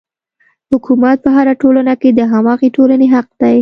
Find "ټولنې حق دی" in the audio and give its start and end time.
2.75-3.57